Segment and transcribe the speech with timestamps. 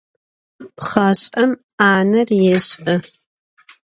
[0.77, 2.95] Pxhaş'em 'aner yêş'ı.